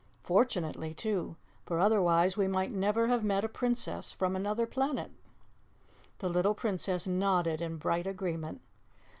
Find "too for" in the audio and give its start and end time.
0.95-1.79